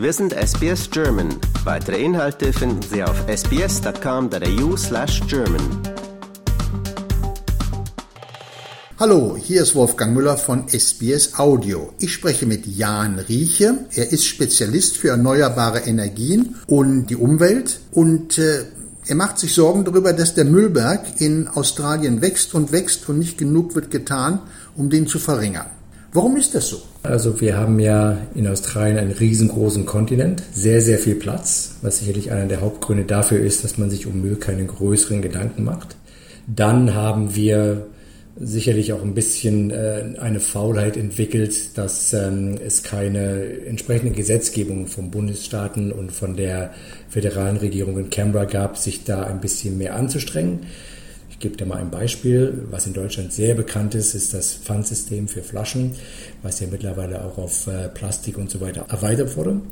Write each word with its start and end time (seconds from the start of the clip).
Wir 0.00 0.14
sind 0.14 0.32
SBS 0.32 0.88
German. 0.90 1.28
Weitere 1.62 2.02
Inhalte 2.02 2.54
finden 2.54 2.80
Sie 2.80 3.04
auf 3.04 3.22
sbs.com.au 3.28 4.74
slash 4.74 5.20
German. 5.28 5.60
Hallo, 8.98 9.36
hier 9.36 9.60
ist 9.60 9.74
Wolfgang 9.74 10.14
Müller 10.14 10.38
von 10.38 10.68
SBS 10.68 11.38
Audio. 11.38 11.92
Ich 11.98 12.14
spreche 12.14 12.46
mit 12.46 12.64
Jan 12.64 13.18
Rieche. 13.18 13.84
Er 13.94 14.10
ist 14.10 14.24
Spezialist 14.24 14.96
für 14.96 15.08
erneuerbare 15.08 15.80
Energien 15.80 16.56
und 16.66 17.08
die 17.08 17.16
Umwelt 17.16 17.80
und 17.92 18.38
äh, 18.38 18.64
er 19.06 19.16
macht 19.16 19.38
sich 19.38 19.52
Sorgen 19.52 19.84
darüber, 19.84 20.14
dass 20.14 20.32
der 20.32 20.46
Müllberg 20.46 21.20
in 21.20 21.46
Australien 21.46 22.22
wächst 22.22 22.54
und 22.54 22.72
wächst 22.72 23.06
und 23.10 23.18
nicht 23.18 23.36
genug 23.36 23.74
wird 23.74 23.90
getan, 23.90 24.40
um 24.78 24.88
den 24.88 25.06
zu 25.06 25.18
verringern. 25.18 25.66
Warum 26.12 26.36
ist 26.36 26.56
das 26.56 26.68
so? 26.68 26.82
Also 27.04 27.40
wir 27.40 27.56
haben 27.56 27.78
ja 27.78 28.18
in 28.34 28.48
Australien 28.48 28.98
einen 28.98 29.12
riesengroßen 29.12 29.86
Kontinent, 29.86 30.42
sehr, 30.52 30.80
sehr 30.80 30.98
viel 30.98 31.14
Platz, 31.14 31.76
was 31.82 31.98
sicherlich 31.98 32.32
einer 32.32 32.46
der 32.46 32.60
Hauptgründe 32.60 33.04
dafür 33.04 33.38
ist, 33.38 33.62
dass 33.62 33.78
man 33.78 33.90
sich 33.90 34.06
um 34.06 34.20
Müll 34.20 34.36
keine 34.36 34.66
größeren 34.66 35.22
Gedanken 35.22 35.62
macht. 35.62 35.96
Dann 36.48 36.94
haben 36.94 37.36
wir 37.36 37.86
sicherlich 38.36 38.92
auch 38.92 39.02
ein 39.02 39.14
bisschen 39.14 39.70
äh, 39.70 40.14
eine 40.18 40.40
Faulheit 40.40 40.96
entwickelt, 40.96 41.78
dass 41.78 42.12
ähm, 42.12 42.58
es 42.64 42.82
keine 42.82 43.44
entsprechende 43.66 44.12
Gesetzgebung 44.12 44.88
vom 44.88 45.10
Bundesstaaten 45.10 45.92
und 45.92 46.10
von 46.10 46.36
der 46.36 46.72
föderalen 47.08 47.58
Regierung 47.58 47.98
in 47.98 48.10
Canberra 48.10 48.46
gab, 48.46 48.78
sich 48.78 49.04
da 49.04 49.22
ein 49.24 49.40
bisschen 49.40 49.78
mehr 49.78 49.94
anzustrengen. 49.94 50.60
Gebe 51.40 51.56
dir 51.56 51.64
mal 51.64 51.78
ein 51.78 51.90
Beispiel. 51.90 52.66
Was 52.70 52.86
in 52.86 52.92
Deutschland 52.92 53.32
sehr 53.32 53.54
bekannt 53.54 53.94
ist, 53.94 54.14
ist 54.14 54.34
das 54.34 54.54
Pfandsystem 54.54 55.26
für 55.26 55.42
Flaschen, 55.42 55.92
was 56.42 56.60
ja 56.60 56.66
mittlerweile 56.70 57.24
auch 57.24 57.38
auf 57.38 57.66
äh, 57.66 57.88
Plastik 57.88 58.36
und 58.36 58.50
so 58.50 58.60
weiter 58.60 58.84
erweitert 58.90 59.36
wurde. 59.38 59.62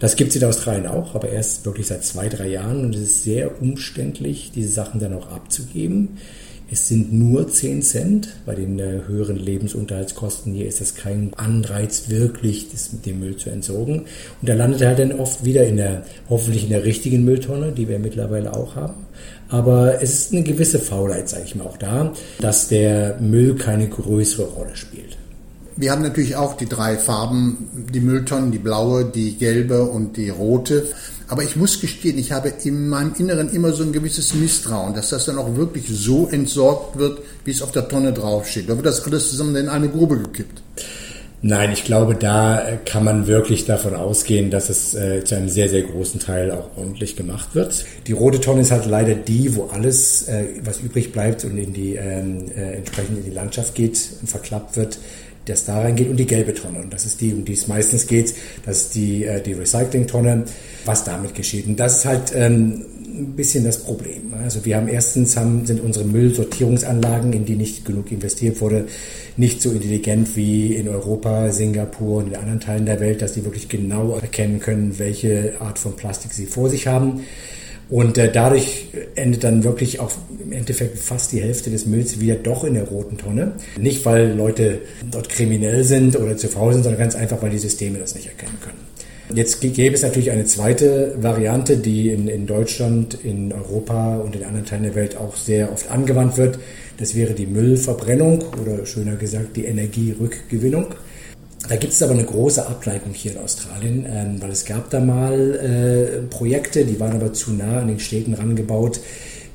Das 0.00 0.16
gibt 0.16 0.30
es 0.30 0.36
in 0.36 0.44
Australien 0.44 0.86
auch, 0.86 1.14
aber 1.14 1.28
erst 1.28 1.64
wirklich 1.64 1.86
seit 1.86 2.04
zwei, 2.04 2.28
drei 2.28 2.48
Jahren 2.48 2.84
und 2.84 2.94
es 2.94 3.02
ist 3.02 3.22
sehr 3.24 3.60
umständlich, 3.60 4.52
diese 4.54 4.72
Sachen 4.72 5.00
dann 5.00 5.14
auch 5.14 5.30
abzugeben. 5.30 6.18
Es 6.70 6.86
sind 6.86 7.14
nur 7.14 7.48
10 7.48 7.82
Cent. 7.82 8.28
Bei 8.44 8.54
den 8.54 8.78
äh, 8.78 9.00
höheren 9.06 9.36
Lebensunterhaltskosten 9.36 10.52
hier 10.52 10.66
ist 10.66 10.82
das 10.82 10.94
kein 10.94 11.32
Anreiz, 11.34 12.10
wirklich 12.10 12.70
das, 12.70 12.90
den 13.04 13.20
Müll 13.20 13.36
zu 13.36 13.48
entsorgen. 13.48 14.04
Und 14.42 14.48
er 14.48 14.54
landet 14.54 14.82
halt 14.82 14.98
dann 14.98 15.12
oft 15.12 15.44
wieder 15.44 15.64
in 15.66 15.78
der, 15.78 16.04
hoffentlich 16.28 16.64
in 16.64 16.70
der 16.70 16.84
richtigen 16.84 17.24
Mülltonne, 17.24 17.72
die 17.72 17.88
wir 17.88 17.98
mittlerweile 17.98 18.54
auch 18.54 18.76
haben. 18.76 19.06
Aber 19.48 20.02
es 20.02 20.14
ist 20.14 20.32
eine 20.32 20.42
gewisse 20.42 20.78
Faulheit, 20.78 21.30
sage 21.30 21.44
ich 21.46 21.54
mal, 21.54 21.66
auch 21.66 21.78
da, 21.78 22.12
dass 22.38 22.68
der 22.68 23.18
Müll 23.18 23.56
keine 23.56 23.88
größere 23.88 24.46
Rolle 24.46 24.76
spielt. 24.76 25.17
Wir 25.80 25.92
haben 25.92 26.02
natürlich 26.02 26.34
auch 26.34 26.56
die 26.56 26.66
drei 26.66 26.96
Farben, 26.96 27.86
die 27.94 28.00
Mülltonnen, 28.00 28.50
die 28.50 28.58
blaue, 28.58 29.04
die 29.04 29.38
gelbe 29.38 29.84
und 29.84 30.16
die 30.16 30.28
rote. 30.28 30.88
Aber 31.28 31.44
ich 31.44 31.54
muss 31.54 31.80
gestehen, 31.80 32.18
ich 32.18 32.32
habe 32.32 32.52
in 32.64 32.88
meinem 32.88 33.14
Inneren 33.16 33.48
immer 33.50 33.72
so 33.72 33.84
ein 33.84 33.92
gewisses 33.92 34.34
Misstrauen, 34.34 34.94
dass 34.94 35.10
das 35.10 35.26
dann 35.26 35.38
auch 35.38 35.54
wirklich 35.54 35.84
so 35.88 36.26
entsorgt 36.26 36.98
wird, 36.98 37.20
wie 37.44 37.52
es 37.52 37.62
auf 37.62 37.70
der 37.70 37.86
Tonne 37.86 38.12
draufsteht. 38.12 38.68
Da 38.68 38.74
wird 38.74 38.86
das 38.86 39.06
alles 39.06 39.30
zusammen 39.30 39.54
in 39.54 39.68
eine 39.68 39.88
Grube 39.88 40.18
gekippt. 40.18 40.62
Nein, 41.40 41.70
ich 41.70 41.84
glaube, 41.84 42.16
da 42.16 42.80
kann 42.84 43.04
man 43.04 43.28
wirklich 43.28 43.64
davon 43.64 43.94
ausgehen, 43.94 44.50
dass 44.50 44.70
es 44.70 44.96
äh, 44.96 45.22
zu 45.22 45.36
einem 45.36 45.48
sehr, 45.48 45.68
sehr 45.68 45.82
großen 45.82 46.18
Teil 46.18 46.50
auch 46.50 46.76
ordentlich 46.76 47.14
gemacht 47.14 47.54
wird. 47.54 47.84
Die 48.08 48.12
rote 48.12 48.40
Tonne 48.40 48.62
ist 48.62 48.72
halt 48.72 48.86
leider 48.86 49.14
die, 49.14 49.54
wo 49.54 49.66
alles, 49.66 50.26
äh, 50.26 50.46
was 50.64 50.80
übrig 50.80 51.12
bleibt 51.12 51.44
und 51.44 51.56
in 51.56 51.72
die 51.72 51.94
ähm, 51.94 52.46
äh, 52.56 52.78
entsprechend 52.78 53.18
in 53.18 53.24
die 53.24 53.30
Landschaft 53.30 53.76
geht 53.76 54.00
und 54.20 54.28
verklappt 54.28 54.76
wird, 54.76 54.98
das 55.48 55.64
da 55.64 55.80
reingeht 55.80 56.08
und 56.08 56.16
die 56.16 56.26
gelbe 56.26 56.54
Tonne. 56.54 56.80
Und 56.80 56.92
das 56.92 57.06
ist 57.06 57.20
die, 57.20 57.32
um 57.32 57.44
die 57.44 57.54
es 57.54 57.68
meistens 57.68 58.06
geht. 58.06 58.34
Das 58.64 58.82
ist 58.82 58.94
die, 58.94 59.24
äh, 59.24 59.42
die 59.42 59.54
Recycling-Tonne, 59.54 60.44
was 60.84 61.04
damit 61.04 61.34
geschieht. 61.34 61.66
Und 61.66 61.78
das 61.78 61.98
ist 61.98 62.04
halt 62.04 62.32
ähm, 62.34 62.84
ein 63.18 63.34
bisschen 63.34 63.64
das 63.64 63.78
Problem. 63.78 64.32
Also 64.42 64.64
wir 64.64 64.76
haben 64.76 64.88
erstens 64.88 65.36
haben, 65.36 65.66
sind 65.66 65.80
unsere 65.80 66.04
Müllsortierungsanlagen, 66.04 67.32
in 67.32 67.44
die 67.44 67.56
nicht 67.56 67.84
genug 67.84 68.12
investiert 68.12 68.60
wurde, 68.60 68.86
nicht 69.36 69.60
so 69.60 69.70
intelligent 69.70 70.36
wie 70.36 70.74
in 70.74 70.88
Europa, 70.88 71.50
Singapur 71.50 72.18
und 72.18 72.28
in 72.28 72.36
anderen 72.36 72.60
Teilen 72.60 72.86
der 72.86 73.00
Welt, 73.00 73.22
dass 73.22 73.34
sie 73.34 73.44
wirklich 73.44 73.68
genau 73.68 74.16
erkennen 74.18 74.60
können, 74.60 74.98
welche 74.98 75.54
Art 75.60 75.78
von 75.78 75.96
Plastik 75.96 76.32
sie 76.32 76.46
vor 76.46 76.68
sich 76.68 76.86
haben. 76.86 77.24
Und 77.90 78.18
äh, 78.18 78.30
dadurch 78.30 78.88
endet 79.18 79.44
dann 79.44 79.64
wirklich 79.64 80.00
auch 80.00 80.12
im 80.42 80.52
Endeffekt 80.52 80.98
fast 80.98 81.32
die 81.32 81.42
Hälfte 81.42 81.70
des 81.70 81.86
Mülls 81.86 82.20
wieder 82.20 82.36
doch 82.36 82.64
in 82.64 82.74
der 82.74 82.84
roten 82.84 83.18
Tonne. 83.18 83.52
Nicht, 83.78 84.04
weil 84.04 84.32
Leute 84.34 84.80
dort 85.10 85.28
kriminell 85.28 85.84
sind 85.84 86.16
oder 86.16 86.36
zu 86.36 86.48
faul 86.48 86.72
sind, 86.72 86.84
sondern 86.84 87.00
ganz 87.00 87.14
einfach, 87.14 87.42
weil 87.42 87.50
die 87.50 87.58
Systeme 87.58 87.98
das 87.98 88.14
nicht 88.14 88.28
erkennen 88.28 88.58
können. 88.62 88.78
Jetzt 89.34 89.60
gäbe 89.60 89.94
es 89.94 90.02
natürlich 90.02 90.30
eine 90.30 90.46
zweite 90.46 91.14
Variante, 91.20 91.76
die 91.76 92.08
in, 92.08 92.28
in 92.28 92.46
Deutschland, 92.46 93.18
in 93.22 93.52
Europa 93.52 94.16
und 94.16 94.34
in 94.34 94.42
anderen 94.42 94.64
Teilen 94.64 94.84
der 94.84 94.94
Welt 94.94 95.16
auch 95.18 95.36
sehr 95.36 95.70
oft 95.70 95.90
angewandt 95.90 96.38
wird. 96.38 96.58
Das 96.96 97.14
wäre 97.14 97.34
die 97.34 97.46
Müllverbrennung 97.46 98.42
oder 98.60 98.86
schöner 98.86 99.16
gesagt 99.16 99.56
die 99.56 99.66
Energierückgewinnung. 99.66 100.94
Da 101.68 101.76
gibt 101.76 101.92
es 101.92 102.02
aber 102.02 102.12
eine 102.12 102.24
große 102.24 102.66
Ableitung 102.66 103.12
hier 103.12 103.32
in 103.32 103.38
Australien, 103.38 104.06
ähm, 104.08 104.40
weil 104.40 104.50
es 104.50 104.64
gab 104.64 104.88
da 104.88 105.00
mal 105.00 105.54
äh, 105.54 106.22
Projekte, 106.34 106.84
die 106.86 106.98
waren 106.98 107.12
aber 107.12 107.34
zu 107.34 107.52
nah 107.52 107.80
an 107.80 107.88
den 107.88 108.00
Städten 108.00 108.32
rangebaut. 108.34 109.00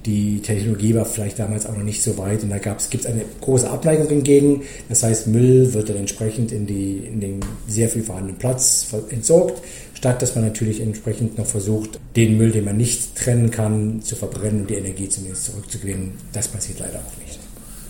Die 0.05 0.41
Technologie 0.41 0.93
war 0.93 1.05
vielleicht 1.05 1.39
damals 1.39 1.65
auch 1.65 1.75
noch 1.75 1.83
nicht 1.83 2.03
so 2.03 2.17
weit 2.17 2.43
und 2.43 2.49
da 2.49 2.57
gibt 2.57 2.81
es 2.81 3.05
eine 3.05 3.23
große 3.41 3.69
Abneigung 3.69 4.07
hingegen. 4.09 4.63
Das 4.89 5.01
heißt, 5.01 5.27
Müll 5.27 5.73
wird 5.73 5.89
dann 5.89 5.95
entsprechend 5.95 6.51
in, 6.51 6.67
die, 6.67 6.97
in 6.97 7.21
den 7.21 7.39
sehr 7.67 7.89
viel 7.89 8.03
vorhandenen 8.03 8.37
Platz 8.37 8.85
entsorgt, 9.09 9.63
statt 9.93 10.21
dass 10.21 10.35
man 10.35 10.43
natürlich 10.43 10.81
entsprechend 10.81 11.37
noch 11.37 11.47
versucht, 11.47 11.99
den 12.17 12.37
Müll, 12.37 12.51
den 12.51 12.65
man 12.65 12.77
nicht 12.77 13.15
trennen 13.15 13.49
kann, 13.49 14.01
zu 14.01 14.15
verbrennen 14.17 14.61
und 14.61 14.69
die 14.69 14.75
Energie 14.75 15.07
zumindest 15.07 15.45
zurückzugewinnen. 15.45 16.11
Das 16.33 16.49
passiert 16.49 16.79
leider 16.79 16.99
auch 16.99 17.25
nicht. 17.25 17.42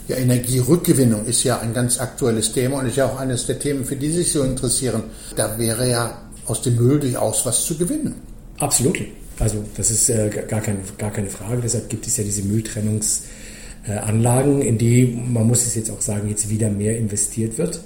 Ja, 0.08 0.16
Energierückgewinnung 0.18 1.26
ist 1.26 1.44
ja 1.44 1.60
ein 1.60 1.74
ganz 1.74 2.00
aktuelles 2.00 2.52
Thema 2.52 2.80
und 2.80 2.88
ist 2.88 2.98
ja 2.98 3.06
auch 3.06 3.18
eines 3.18 3.46
der 3.46 3.58
Themen, 3.58 3.86
für 3.86 3.96
die 3.96 4.10
Sie 4.10 4.18
sich 4.18 4.34
so 4.34 4.44
interessieren. 4.44 5.04
Da 5.36 5.58
wäre 5.58 5.90
ja 5.90 6.22
aus 6.46 6.62
dem 6.62 6.76
Müll 6.76 7.00
durchaus 7.00 7.46
was 7.46 7.66
zu 7.66 7.78
gewinnen. 7.78 8.16
Absolut. 8.60 9.00
Also 9.40 9.64
das 9.78 9.92
ist 9.92 10.10
äh, 10.10 10.30
gar, 10.48 10.60
keine, 10.60 10.80
gar 10.98 11.12
keine 11.12 11.30
Frage. 11.30 11.62
Deshalb 11.62 11.88
gibt 11.90 12.06
es 12.06 12.18
ja 12.18 12.26
diese 12.26 12.44
Mülltrennungsanlagen, 12.44 14.62
in 14.62 14.78
die, 14.78 15.06
man 15.06 15.48
muss 15.48 15.66
es 15.66 15.76
jetzt 15.76 15.90
auch 15.90 16.02
sagen, 16.02 16.28
jetzt 16.30 16.50
wieder 16.50 16.70
mehr 16.70 16.98
investiert 16.98 17.58
wird. 17.58 17.80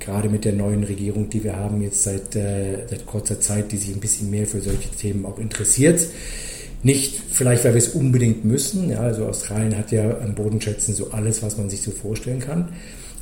Gerade 0.00 0.28
mit 0.28 0.44
der 0.44 0.54
neuen 0.54 0.82
Regierung, 0.82 1.30
die 1.30 1.44
wir 1.44 1.54
haben 1.56 1.82
jetzt 1.82 2.02
seit, 2.02 2.34
äh, 2.34 2.84
seit 2.90 3.06
kurzer 3.06 3.38
Zeit, 3.40 3.70
die 3.70 3.76
sich 3.76 3.94
ein 3.94 4.00
bisschen 4.00 4.28
mehr 4.28 4.46
für 4.46 4.60
solche 4.60 4.90
Themen 4.90 5.24
auch 5.24 5.38
interessiert 5.38 6.00
nicht 6.84 7.20
vielleicht, 7.30 7.64
weil 7.64 7.72
wir 7.72 7.78
es 7.78 7.88
unbedingt 7.88 8.44
müssen. 8.44 8.90
Ja, 8.90 9.00
also 9.00 9.26
Australien 9.26 9.76
hat 9.76 9.90
ja 9.90 10.18
an 10.18 10.34
Bodenschätzen 10.34 10.94
so 10.94 11.10
alles, 11.10 11.42
was 11.42 11.56
man 11.56 11.68
sich 11.70 11.82
so 11.82 11.90
vorstellen 11.90 12.40
kann. 12.40 12.68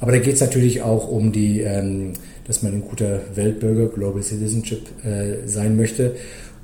Aber 0.00 0.12
da 0.12 0.18
geht 0.18 0.34
es 0.34 0.40
natürlich 0.40 0.82
auch 0.82 1.08
um 1.08 1.30
die, 1.30 1.60
ähm, 1.60 2.12
dass 2.44 2.62
man 2.62 2.72
ein 2.72 2.82
guter 2.82 3.20
Weltbürger, 3.34 3.86
Global 3.86 4.22
Citizenship 4.22 4.82
äh, 5.04 5.46
sein 5.46 5.76
möchte. 5.76 6.16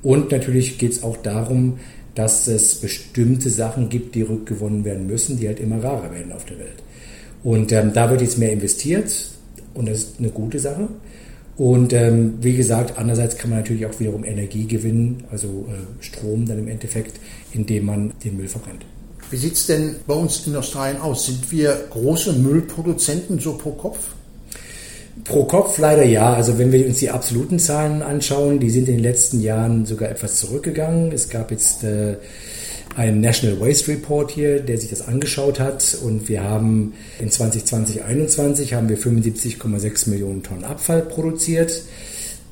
Und 0.03 0.31
natürlich 0.31 0.77
geht 0.77 0.91
es 0.91 1.03
auch 1.03 1.17
darum, 1.17 1.79
dass 2.15 2.47
es 2.47 2.75
bestimmte 2.75 3.49
Sachen 3.49 3.87
gibt, 3.87 4.15
die 4.15 4.23
rückgewonnen 4.23 4.83
werden 4.83 5.07
müssen, 5.07 5.39
die 5.39 5.47
halt 5.47 5.61
immer 5.61 5.81
rarer 5.81 6.11
werden 6.13 6.33
auf 6.33 6.43
der 6.45 6.59
Welt. 6.59 6.83
Und 7.43 7.71
ähm, 7.71 7.93
da 7.93 8.09
wird 8.09 8.21
jetzt 8.21 8.37
mehr 8.37 8.51
investiert 8.51 9.09
und 9.73 9.87
das 9.87 9.99
ist 9.99 10.19
eine 10.19 10.29
gute 10.29 10.59
Sache. 10.59 10.89
Und 11.59 11.91
ähm, 11.91 12.35
wie 12.39 12.55
gesagt, 12.55 12.93
andererseits 12.97 13.37
kann 13.37 13.49
man 13.49 13.59
natürlich 13.59 13.85
auch 13.85 13.99
wiederum 13.99 14.23
Energie 14.23 14.65
gewinnen, 14.65 15.25
also 15.29 15.67
äh, 15.67 16.01
Strom 16.01 16.45
dann 16.45 16.57
im 16.57 16.69
Endeffekt, 16.69 17.19
indem 17.51 17.85
man 17.85 18.13
den 18.23 18.37
Müll 18.37 18.47
verbrennt. 18.47 18.85
Wie 19.29 19.35
sieht 19.35 19.55
es 19.55 19.67
denn 19.67 19.97
bei 20.07 20.13
uns 20.13 20.47
in 20.47 20.55
Australien 20.55 21.01
aus? 21.01 21.25
Sind 21.25 21.51
wir 21.51 21.77
große 21.89 22.31
Müllproduzenten 22.31 23.39
so 23.39 23.57
pro 23.57 23.71
Kopf? 23.71 23.99
Pro 25.25 25.43
Kopf 25.43 25.77
leider 25.79 26.05
ja. 26.05 26.33
Also 26.33 26.57
wenn 26.57 26.71
wir 26.71 26.85
uns 26.85 26.99
die 26.99 27.09
absoluten 27.09 27.59
Zahlen 27.59 28.03
anschauen, 28.03 28.61
die 28.61 28.69
sind 28.69 28.87
in 28.87 28.95
den 28.95 29.03
letzten 29.03 29.41
Jahren 29.41 29.85
sogar 29.85 30.09
etwas 30.09 30.37
zurückgegangen. 30.37 31.11
Es 31.11 31.27
gab 31.27 31.51
jetzt 31.51 31.83
äh, 31.83 32.15
ein 32.95 33.21
National 33.21 33.59
Waste 33.59 33.91
Report 33.91 34.31
hier, 34.31 34.59
der 34.59 34.77
sich 34.77 34.89
das 34.89 35.07
angeschaut 35.07 35.59
hat. 35.59 35.97
Und 36.03 36.27
wir 36.29 36.43
haben 36.43 36.93
in 37.19 37.29
2020, 37.29 37.97
2021 37.97 38.73
haben 38.73 38.89
wir 38.89 38.97
75,6 38.97 40.09
Millionen 40.09 40.43
Tonnen 40.43 40.63
Abfall 40.63 41.01
produziert. 41.01 41.83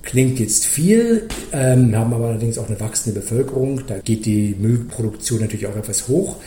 Klingt 0.03 0.39
jetzt 0.39 0.65
viel, 0.65 1.27
ähm, 1.51 1.93
haben 1.93 2.13
aber 2.13 2.27
allerdings 2.27 2.57
auch 2.57 2.69
eine 2.69 2.79
wachsende 2.79 3.19
Bevölkerung. 3.19 3.81
Da 3.87 3.97
geht 3.97 4.25
die 4.25 4.55
Müllproduktion 4.57 5.41
natürlich 5.41 5.67
auch 5.67 5.75
etwas 5.75 6.07
hoch. 6.07 6.37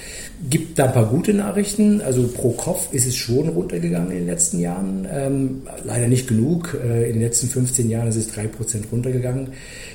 Gibt 0.48 0.78
da 0.78 0.86
ein 0.86 0.94
paar 0.94 1.10
gute 1.10 1.34
Nachrichten. 1.34 2.00
Also 2.00 2.26
pro 2.28 2.52
Kopf 2.52 2.90
ist 2.94 3.06
es 3.06 3.16
schon 3.16 3.50
runtergegangen 3.50 4.12
in 4.12 4.18
den 4.20 4.26
letzten 4.28 4.60
Jahren. 4.60 5.06
Ähm, 5.12 5.62
leider 5.84 6.08
nicht 6.08 6.26
genug. 6.26 6.74
Äh, 6.82 7.10
in 7.10 7.14
den 7.18 7.22
letzten 7.22 7.48
15 7.48 7.90
Jahren 7.90 8.08
ist 8.08 8.16
es 8.16 8.34
3% 8.34 8.48
runtergegangen. 8.90 9.48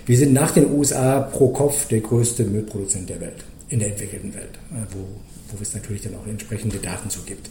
Wir 0.06 0.18
sind 0.18 0.34
nach 0.34 0.52
den 0.52 0.72
USA 0.72 1.22
pro 1.22 1.48
Kopf 1.48 1.88
der 1.88 2.02
größte 2.02 2.44
Müllproduzent 2.44 3.10
der 3.10 3.20
Welt 3.20 3.46
in 3.70 3.80
der 3.80 3.90
entwickelten 3.90 4.34
Welt, 4.34 4.60
äh, 4.72 4.86
wo, 4.94 5.00
wo 5.52 5.62
es 5.62 5.74
natürlich 5.74 6.04
dann 6.04 6.16
auch 6.16 6.28
entsprechende 6.28 6.78
Daten 6.78 7.10
so 7.10 7.22
gibt. 7.26 7.50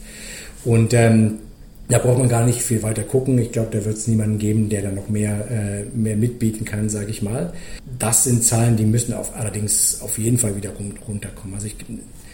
Und 0.63 0.93
ähm, 0.93 1.39
Da 1.87 1.99
braucht 1.99 2.17
man 2.17 2.29
gar 2.29 2.43
nicht 2.45 2.61
viel 2.63 2.81
weiter 2.81 3.03
gucken. 3.03 3.37
Ich 3.37 3.51
glaube, 3.51 3.69
da 3.71 3.85
wird 3.85 3.95
es 3.95 4.07
niemanden 4.07 4.39
geben, 4.39 4.69
der 4.69 4.81
da 4.81 4.91
noch 4.91 5.07
mehr, 5.07 5.47
äh, 5.51 5.83
mehr 5.95 6.15
mitbieten 6.15 6.65
kann, 6.65 6.89
sage 6.89 7.11
ich 7.11 7.21
mal. 7.21 7.53
Das 7.99 8.23
sind 8.23 8.43
Zahlen, 8.43 8.75
die 8.75 8.85
müssen 8.85 9.13
auf, 9.13 9.35
allerdings 9.35 10.01
auf 10.01 10.17
jeden 10.17 10.39
Fall 10.39 10.55
wieder 10.55 10.71
runterkommen. 11.07 11.53
Also 11.53 11.67
ich, 11.67 11.75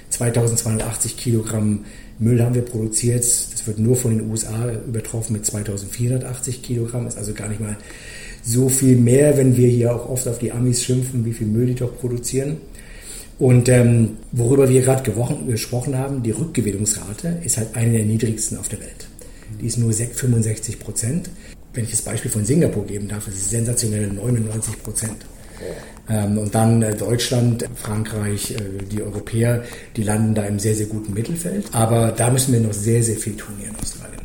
2280 0.09 1.17
Kilogramm 1.17 1.83
Müll 2.19 2.41
haben 2.41 2.55
wir 2.55 2.61
produziert. 2.61 3.23
Das 3.23 3.67
wird 3.67 3.77
nur 3.77 3.97
von 3.97 4.17
den 4.17 4.29
USA 4.29 4.71
übertroffen 4.87 5.33
mit 5.33 5.45
2480 5.45 6.63
Kilogramm. 6.63 7.07
Ist 7.07 7.17
also 7.17 7.33
gar 7.33 7.49
nicht 7.49 7.59
mal 7.59 7.75
so 8.43 8.69
viel 8.69 8.95
mehr, 8.95 9.37
wenn 9.37 9.57
wir 9.57 9.67
hier 9.67 9.93
auch 9.93 10.09
oft 10.09 10.27
auf 10.29 10.39
die 10.39 10.53
Amis 10.53 10.81
schimpfen, 10.81 11.25
wie 11.25 11.33
viel 11.33 11.47
Müll 11.47 11.67
die 11.67 11.75
doch 11.75 11.97
produzieren. 11.99 12.57
Und 13.41 13.69
ähm, 13.69 14.17
worüber 14.33 14.69
wir 14.69 14.83
gerade 14.83 15.01
gesprochen 15.47 15.97
haben, 15.97 16.21
die 16.21 16.29
Rückgewinnungsrate 16.29 17.39
ist 17.43 17.57
halt 17.57 17.75
eine 17.75 17.93
der 17.93 18.05
niedrigsten 18.05 18.59
auf 18.59 18.67
der 18.67 18.79
Welt. 18.81 19.07
Die 19.59 19.65
ist 19.65 19.79
nur 19.79 19.91
65 19.91 20.77
Prozent. 20.77 21.27
Wenn 21.73 21.85
ich 21.85 21.89
das 21.89 22.03
Beispiel 22.03 22.29
von 22.29 22.45
Singapur 22.45 22.85
geben 22.85 23.07
darf, 23.07 23.27
ist 23.27 23.37
es 23.37 23.49
sensationelle 23.49 24.13
99 24.13 24.83
Prozent. 24.83 25.25
Ähm, 26.07 26.37
und 26.37 26.53
dann 26.53 26.83
äh, 26.83 26.95
Deutschland, 26.95 27.67
Frankreich, 27.73 28.51
äh, 28.51 28.83
die 28.83 29.01
Europäer, 29.01 29.63
die 29.95 30.03
landen 30.03 30.35
da 30.35 30.43
im 30.43 30.59
sehr, 30.59 30.75
sehr 30.75 30.85
guten 30.85 31.11
Mittelfeld. 31.15 31.65
Aber 31.71 32.11
da 32.11 32.29
müssen 32.29 32.53
wir 32.53 32.59
noch 32.59 32.73
sehr, 32.73 33.01
sehr 33.01 33.17
viel 33.17 33.35
tun 33.37 33.55
hier 33.57 33.69
in 33.69 33.75
Australien. 33.75 34.21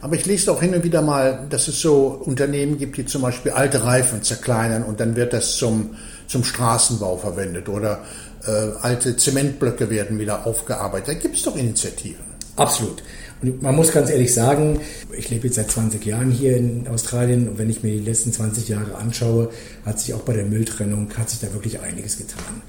Aber 0.00 0.14
ich 0.14 0.24
lese 0.24 0.52
auch 0.52 0.60
hin 0.60 0.72
und 0.72 0.84
wieder 0.84 1.02
mal, 1.02 1.48
dass 1.50 1.66
es 1.66 1.80
so 1.80 2.22
Unternehmen 2.24 2.78
gibt, 2.78 2.96
die 2.96 3.06
zum 3.06 3.22
Beispiel 3.22 3.50
alte 3.50 3.82
Reifen 3.82 4.22
zerkleinern 4.22 4.84
und 4.84 5.00
dann 5.00 5.16
wird 5.16 5.32
das 5.32 5.56
zum, 5.56 5.96
zum 6.28 6.44
Straßenbau 6.44 7.16
verwendet 7.16 7.68
oder 7.68 8.04
äh, 8.46 8.72
alte 8.80 9.16
Zementblöcke 9.16 9.90
werden 9.90 10.18
wieder 10.18 10.46
aufgearbeitet. 10.46 11.08
Da 11.08 11.14
gibt 11.14 11.36
es 11.36 11.42
doch 11.42 11.56
Initiativen. 11.56 12.24
Absolut. 12.56 13.02
Und 13.42 13.60
man 13.62 13.76
muss 13.76 13.92
ganz 13.92 14.08
ehrlich 14.08 14.32
sagen, 14.32 14.80
ich 15.16 15.28
lebe 15.28 15.46
jetzt 15.46 15.56
seit 15.56 15.70
20 15.70 16.04
Jahren 16.06 16.30
hier 16.30 16.56
in 16.56 16.88
Australien 16.88 17.48
und 17.48 17.58
wenn 17.58 17.68
ich 17.68 17.82
mir 17.82 17.92
die 17.92 18.04
letzten 18.04 18.32
20 18.32 18.68
Jahre 18.68 18.94
anschaue, 18.94 19.50
hat 19.84 20.00
sich 20.00 20.14
auch 20.14 20.22
bei 20.22 20.32
der 20.32 20.46
Mülltrennung, 20.46 21.08
hat 21.18 21.28
sich 21.28 21.40
da 21.40 21.52
wirklich 21.52 21.80
einiges 21.80 22.16
getan. 22.16 22.62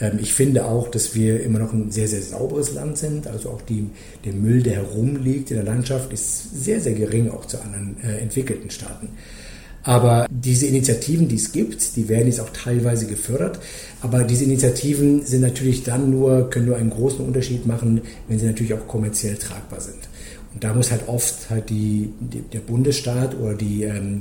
Ähm, 0.00 0.18
ich 0.20 0.32
finde 0.32 0.64
auch, 0.64 0.88
dass 0.88 1.14
wir 1.14 1.42
immer 1.42 1.58
noch 1.58 1.72
ein 1.72 1.90
sehr, 1.90 2.08
sehr 2.08 2.22
sauberes 2.22 2.72
Land 2.72 2.96
sind. 2.98 3.26
Also 3.26 3.50
auch 3.50 3.60
die, 3.62 3.90
der 4.24 4.32
Müll, 4.32 4.62
der 4.62 4.76
herumliegt 4.76 5.50
in 5.50 5.56
der 5.56 5.66
Landschaft, 5.66 6.12
ist 6.12 6.64
sehr, 6.64 6.80
sehr 6.80 6.94
gering 6.94 7.30
auch 7.30 7.44
zu 7.44 7.60
anderen 7.60 7.96
äh, 8.02 8.18
entwickelten 8.18 8.70
Staaten. 8.70 9.10
Aber 9.84 10.26
diese 10.30 10.66
Initiativen, 10.66 11.28
die 11.28 11.36
es 11.36 11.52
gibt, 11.52 11.96
die 11.96 12.08
werden 12.08 12.26
jetzt 12.26 12.40
auch 12.40 12.50
teilweise 12.50 13.06
gefördert. 13.06 13.60
Aber 14.00 14.24
diese 14.24 14.44
Initiativen 14.44 15.24
sind 15.26 15.42
natürlich 15.42 15.84
dann 15.84 16.10
nur, 16.10 16.48
können 16.48 16.66
nur 16.66 16.76
einen 16.76 16.90
großen 16.90 17.24
Unterschied 17.24 17.66
machen, 17.66 18.00
wenn 18.26 18.38
sie 18.38 18.46
natürlich 18.46 18.72
auch 18.72 18.88
kommerziell 18.88 19.36
tragbar 19.36 19.82
sind. 19.82 20.08
Und 20.54 20.64
da 20.64 20.72
muss 20.72 20.90
halt 20.90 21.06
oft 21.06 21.50
halt 21.50 21.68
die, 21.68 22.10
die 22.18 22.40
der 22.40 22.60
Bundesstaat 22.60 23.38
oder 23.38 23.54
die, 23.54 23.82
ähm, 23.82 24.20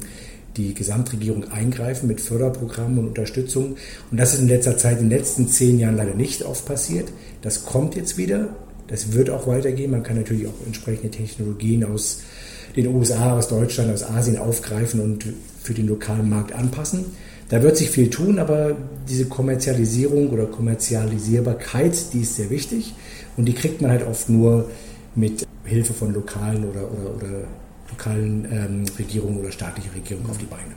die 0.57 0.74
Gesamtregierung 0.74 1.50
eingreifen 1.50 2.07
mit 2.07 2.19
Förderprogrammen 2.19 3.00
und 3.00 3.07
Unterstützung. 3.07 3.77
Und 4.12 4.19
das 4.19 4.33
ist 4.33 4.42
in 4.42 4.50
letzter 4.50 4.77
Zeit, 4.77 5.00
in 5.00 5.10
den 5.10 5.18
letzten 5.18 5.48
zehn 5.48 5.80
Jahren 5.80 5.95
leider 5.95 6.13
nicht 6.13 6.44
oft 6.44 6.65
passiert. 6.65 7.07
Das 7.42 7.63
kommt 7.63 7.95
jetzt 7.95 8.18
wieder. 8.18 8.50
Das 8.88 9.13
wird 9.13 9.30
auch 9.30 9.48
weitergehen. 9.48 9.92
Man 9.92 10.04
kann 10.04 10.18
natürlich 10.18 10.45
auch 10.48 10.65
entsprechende 10.65 11.10
Technologien 11.10 11.86
aus 11.86 12.19
den 12.75 12.88
USA, 12.88 13.38
aus 13.38 13.48
Deutschland, 13.48 13.94
aus 13.94 14.04
Asien 14.04 14.38
aufgreifen 14.38 15.00
und 15.00 15.25
für 15.63 15.74
den 15.74 15.88
lokalen 15.88 16.30
Markt 16.30 16.54
anpassen. 16.54 17.06
Da 17.50 17.62
wird 17.62 17.77
sich 17.77 17.89
viel 17.89 18.10
tun, 18.10 18.39
aber 18.39 18.75
diese 19.07 19.25
Kommerzialisierung 19.25 20.30
oder 20.30 20.45
Kommerzialisierbarkeit, 20.45 22.13
die 22.13 22.21
ist 22.21 22.36
sehr 22.36 22.50
wichtig 22.50 22.94
und 23.38 23.45
die 23.45 23.54
kriegt 23.54 23.81
man 23.81 23.92
halt 23.92 24.06
oft 24.06 24.30
nur 24.30 24.69
mit 25.15 25.45
Hilfe 25.65 25.94
von 25.94 26.13
lokalen 26.13 26.65
oder, 26.65 26.92
oder, 26.92 27.15
oder 27.15 27.48
lokalen 27.89 28.45
ähm, 28.51 28.86
Regierungen 28.98 29.39
oder 29.39 29.51
staatlichen 29.51 29.92
Regierungen 29.92 30.30
auf 30.30 30.38
die 30.38 30.45
Beine. 30.45 30.74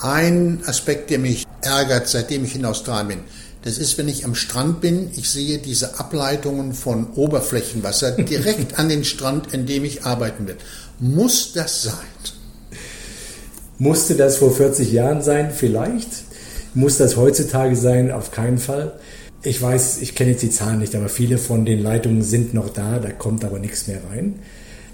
Ein 0.00 0.60
Aspekt, 0.66 1.10
der 1.10 1.18
mich 1.18 1.46
ärgert, 1.60 2.08
seitdem 2.08 2.44
ich 2.44 2.56
in 2.56 2.64
Australien 2.64 3.08
bin, 3.08 3.18
das 3.62 3.78
ist, 3.78 3.96
wenn 3.96 4.08
ich 4.08 4.26
am 4.26 4.34
Strand 4.34 4.82
bin, 4.82 5.10
ich 5.16 5.30
sehe 5.30 5.58
diese 5.58 5.98
Ableitungen 5.98 6.74
von 6.74 7.12
Oberflächenwasser 7.14 8.10
direkt 8.22 8.78
an 8.78 8.88
den 8.88 9.04
Strand, 9.04 9.54
in 9.54 9.66
dem 9.66 9.84
ich 9.84 10.04
arbeiten 10.04 10.46
will. 10.46 10.56
Muss 10.98 11.52
das 11.52 11.82
sein? 11.82 11.94
Musste 13.78 14.14
das 14.14 14.38
vor 14.38 14.54
40 14.54 14.92
Jahren 14.92 15.22
sein? 15.22 15.50
Vielleicht. 15.50 16.08
Muss 16.74 16.98
das 16.98 17.16
heutzutage 17.16 17.76
sein? 17.76 18.10
Auf 18.10 18.30
keinen 18.30 18.58
Fall. 18.58 18.92
Ich 19.42 19.60
weiß, 19.60 19.98
ich 20.00 20.14
kenne 20.14 20.30
jetzt 20.30 20.42
die 20.42 20.50
Zahlen 20.50 20.78
nicht, 20.78 20.94
aber 20.94 21.08
viele 21.08 21.38
von 21.38 21.64
den 21.64 21.80
Leitungen 21.80 22.22
sind 22.22 22.54
noch 22.54 22.70
da, 22.70 22.98
da 22.98 23.10
kommt 23.10 23.44
aber 23.44 23.58
nichts 23.58 23.86
mehr 23.86 24.00
rein. 24.10 24.36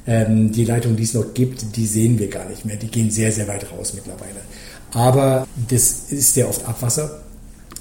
Ähm, 0.07 0.51
die 0.51 0.65
Leitungen, 0.65 0.97
die 0.97 1.05
es 1.05 1.15
noch 1.15 1.35
gibt, 1.35 1.77
die 1.77 1.87
sehen 1.87 2.19
wir 2.19 2.29
gar 2.29 2.49
nicht 2.49 2.65
mehr. 2.65 2.77
Die 2.77 2.89
gehen 2.89 3.11
sehr, 3.11 3.31
sehr 3.31 3.47
weit 3.47 3.71
raus 3.71 3.93
mittlerweile. 3.95 4.41
Aber 4.93 5.47
das 5.69 6.11
ist 6.11 6.35
sehr 6.35 6.49
oft 6.49 6.67
Abwasser. 6.67 7.21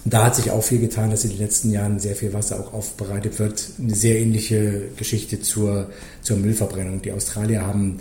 Da 0.06 0.25
hat 0.25 0.36
sich 0.36 0.52
auch 0.52 0.63
viel 0.63 0.80
getan, 0.80 1.12
dass 1.12 1.24
in 1.24 1.31
den 1.31 1.40
letzten 1.40 1.72
Jahren 1.72 2.00
sehr 2.00 2.16
viel 2.16 2.34
Wasser 2.34 2.60
auch 2.60 2.74
aufbereitet 2.74 3.40
wird. 3.40 3.66
Eine 3.80 3.95
sehr 3.95 4.19
ähnliche 4.19 4.84
Geschichte 4.95 5.42
zur, 5.42 5.90
zur 6.22 6.38
Müllverbrennung. 6.38 7.02
Die 7.02 7.12
Australier 7.12 7.66
haben 7.66 8.00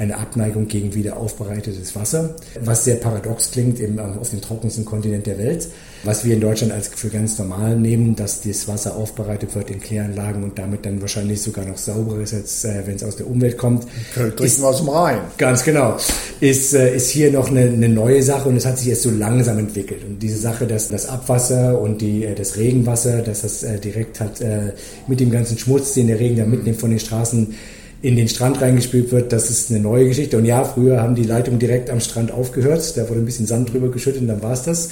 eine 0.00 0.16
Abneigung 0.16 0.66
gegen 0.66 0.94
wieder 0.94 1.18
aufbereitetes 1.18 1.94
Wasser, 1.94 2.34
was 2.64 2.84
sehr 2.84 2.96
paradox 2.96 3.50
klingt 3.50 3.78
eben 3.80 3.98
auf 3.98 4.30
dem 4.30 4.40
trockensten 4.40 4.86
Kontinent 4.86 5.26
der 5.26 5.36
Welt, 5.36 5.68
was 6.04 6.24
wir 6.24 6.34
in 6.34 6.40
Deutschland 6.40 6.72
als 6.72 6.88
für 6.88 7.10
ganz 7.10 7.38
normal 7.38 7.76
nehmen, 7.76 8.16
dass 8.16 8.40
das 8.40 8.66
Wasser 8.66 8.96
aufbereitet 8.96 9.54
wird 9.54 9.70
in 9.70 9.78
Kläranlagen 9.78 10.42
und 10.42 10.58
damit 10.58 10.86
dann 10.86 11.02
wahrscheinlich 11.02 11.42
sogar 11.42 11.66
noch 11.66 11.76
sauberer 11.76 12.22
ist, 12.22 12.32
als 12.32 12.64
äh, 12.64 12.82
wenn 12.86 12.96
es 12.96 13.04
aus 13.04 13.16
der 13.16 13.26
Umwelt 13.26 13.58
kommt. 13.58 13.86
Trinken 14.14 14.64
aus 14.64 14.78
dem 14.78 14.88
Rhein. 14.88 15.18
Ganz 15.36 15.62
genau. 15.64 15.98
Ist, 16.40 16.72
äh, 16.72 16.96
ist 16.96 17.10
hier 17.10 17.30
noch 17.30 17.50
eine, 17.50 17.64
eine 17.64 17.88
neue 17.90 18.22
Sache 18.22 18.48
und 18.48 18.56
es 18.56 18.64
hat 18.64 18.78
sich 18.78 18.88
jetzt 18.88 19.02
so 19.02 19.10
langsam 19.10 19.58
entwickelt. 19.58 20.02
Und 20.02 20.18
diese 20.22 20.38
Sache, 20.38 20.66
dass 20.66 20.88
das 20.88 21.06
Abwasser 21.06 21.78
und 21.78 22.00
die, 22.00 22.24
äh, 22.24 22.34
das 22.34 22.56
Regenwasser, 22.56 23.20
dass 23.20 23.42
das 23.42 23.62
äh, 23.64 23.78
direkt 23.78 24.18
hat 24.18 24.40
äh, 24.40 24.72
mit 25.06 25.20
dem 25.20 25.30
ganzen 25.30 25.58
Schmutz, 25.58 25.92
den 25.92 26.06
der 26.06 26.18
Regen 26.18 26.36
da 26.36 26.46
mitnimmt 26.46 26.80
von 26.80 26.88
den 26.88 27.00
Straßen, 27.00 27.54
in 28.02 28.16
den 28.16 28.28
Strand 28.28 28.60
reingespült 28.60 29.12
wird, 29.12 29.32
das 29.32 29.50
ist 29.50 29.70
eine 29.70 29.80
neue 29.80 30.06
Geschichte. 30.06 30.38
Und 30.38 30.46
ja, 30.46 30.64
früher 30.64 31.02
haben 31.02 31.14
die 31.14 31.24
Leitungen 31.24 31.58
direkt 31.58 31.90
am 31.90 32.00
Strand 32.00 32.32
aufgehört, 32.32 32.96
da 32.96 33.08
wurde 33.08 33.20
ein 33.20 33.26
bisschen 33.26 33.46
Sand 33.46 33.72
drüber 33.72 33.90
geschüttet 33.90 34.22
und 34.22 34.28
dann 34.28 34.42
war 34.42 34.52
es 34.52 34.62
das. 34.62 34.90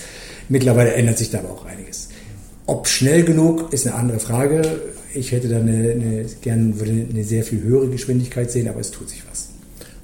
Mittlerweile 0.49 0.93
ändert 0.93 1.19
sich 1.19 1.31
da 1.31 1.39
aber 1.39 1.51
auch 1.51 1.65
einiges. 1.65 2.09
Ob 2.67 2.87
schnell 2.87 3.23
genug, 3.23 3.73
ist 3.73 3.87
eine 3.87 3.97
andere 3.97 4.19
Frage. 4.19 4.63
Ich 5.15 5.33
hätte 5.33 5.49
da 5.49 5.57
eine, 5.57 5.73
eine, 5.73 6.27
gern 6.43 6.79
würde 6.79 7.07
eine 7.11 7.25
sehr 7.25 7.43
viel 7.43 7.63
höhere 7.63 7.89
Geschwindigkeit 7.89 8.51
sehen, 8.51 8.69
aber 8.69 8.81
es 8.81 8.91
tut 8.91 9.09
sich 9.09 9.23
was. 9.31 9.49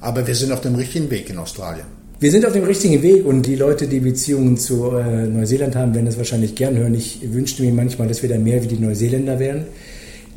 Aber 0.00 0.26
wir 0.26 0.34
sind 0.34 0.50
auf 0.50 0.62
dem 0.62 0.74
richtigen 0.74 1.10
Weg 1.10 1.28
in 1.28 1.36
Australien. 1.36 1.86
Wir 2.20 2.30
sind 2.30 2.46
auf 2.46 2.54
dem 2.54 2.64
richtigen 2.64 3.02
Weg 3.02 3.26
und 3.26 3.42
die 3.42 3.56
Leute, 3.56 3.86
die 3.86 4.00
Beziehungen 4.00 4.56
zu 4.56 4.92
äh, 4.92 5.26
Neuseeland 5.26 5.76
haben, 5.76 5.94
werden 5.94 6.06
das 6.06 6.16
wahrscheinlich 6.16 6.54
gern 6.54 6.76
hören. 6.76 6.94
Ich 6.94 7.20
wünschte 7.32 7.62
mir 7.62 7.72
manchmal, 7.72 8.08
dass 8.08 8.22
wir 8.22 8.30
da 8.30 8.38
mehr 8.38 8.62
wie 8.62 8.68
die 8.68 8.78
Neuseeländer 8.78 9.38
wären 9.38 9.66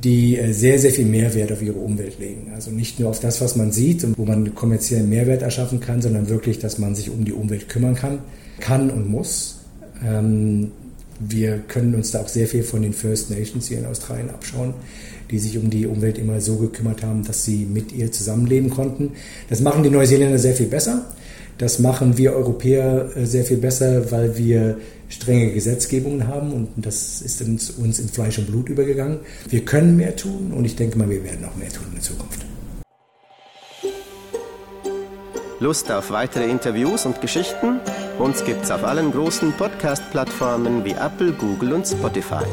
die 0.04 0.38
äh, 0.38 0.54
sehr, 0.54 0.80
sehr 0.80 0.92
viel 0.92 1.06
Mehrwert 1.06 1.52
auf 1.52 1.62
ihre 1.62 1.78
Umwelt 1.78 2.20
legen. 2.20 2.52
Also 2.54 2.72
nicht 2.72 3.00
nur 3.00 3.10
auf 3.10 3.20
das, 3.20 3.42
was 3.42 3.56
man 3.56 3.72
sieht 3.72 4.04
und 4.04 4.18
wo 4.18 4.26
man 4.26 4.54
kommerziellen 4.56 5.10
Mehrwert 5.10 5.42
erschaffen 5.42 5.80
kann, 5.80 6.02
sondern 6.02 6.30
wirklich, 6.30 6.60
dass 6.60 6.78
man 6.78 6.96
sich 6.96 7.10
um 7.10 7.26
die 7.26 7.34
Umwelt 7.34 7.70
kümmern 7.70 7.96
kann, 7.96 8.20
kann 8.60 8.90
und 8.90 9.10
muss. 9.10 9.60
Ähm, 10.06 10.72
wir 11.20 11.60
können 11.68 11.96
uns 11.96 12.12
da 12.12 12.22
auch 12.22 12.28
sehr 12.28 12.48
viel 12.48 12.64
von 12.64 12.84
den 12.84 12.94
First 12.94 13.32
Nations 13.32 13.68
hier 13.68 13.80
in 13.80 13.86
Australien 13.86 14.30
abschauen, 14.30 14.76
die 15.32 15.40
sich 15.40 15.58
um 15.58 15.70
die 15.70 15.88
Umwelt 15.88 16.18
immer 16.20 16.40
so 16.42 16.58
gekümmert 16.58 17.02
haben, 17.02 17.24
dass 17.24 17.44
sie 17.44 17.66
mit 17.66 17.92
ihr 17.92 18.12
zusammenleben 18.12 18.70
konnten. 18.70 19.14
Das 19.50 19.62
machen 19.62 19.84
die 19.84 19.90
Neuseeländer 19.90 20.38
sehr 20.38 20.54
viel 20.54 20.68
besser. 20.68 21.06
Das 21.58 21.80
machen 21.80 22.18
wir 22.18 22.34
Europäer 22.34 23.10
äh, 23.16 23.26
sehr 23.26 23.44
viel 23.44 23.58
besser, 23.58 24.12
weil 24.12 24.38
wir 24.38 24.78
strenge 25.10 25.52
Gesetzgebungen 25.54 26.28
haben 26.28 26.52
und 26.52 26.70
das 26.76 27.22
ist 27.22 27.42
uns, 27.42 27.70
in 27.78 28.10
Fleisch 28.10 28.38
und 28.38 28.48
Blut 28.48 28.70
übergegangen. 28.70 29.20
Wir 29.50 29.64
können 29.64 29.96
mehr 29.96 30.16
tun 30.16 30.52
und 30.54 30.66
ich 30.66 30.76
denke 30.76 30.98
mal, 30.98 31.10
wir 31.10 31.24
werden 31.24 31.46
auch 31.46 31.56
mehr 31.56 31.70
tun 31.70 31.86
in 31.88 31.94
der 31.96 32.04
Zukunft. 32.04 32.46
Lust 35.60 35.92
auf 35.92 36.12
weitere 36.12 36.48
Interviews 36.48 37.08
und 37.08 37.20
Geschichten? 37.20 37.80
Uns 38.20 38.44
gibt's 38.44 38.70
auf 38.70 38.84
allen 38.84 39.12
großen 39.12 39.54
Podcast-Plattformen 39.54 40.86
wie 40.86 40.92
Apple, 40.92 41.32
Google 41.32 41.74
und 41.74 41.88
Spotify. 41.88 42.46